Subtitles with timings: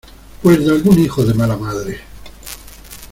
[0.41, 2.01] pues de algún hijo de mala madre.